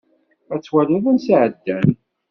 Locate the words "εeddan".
1.45-1.89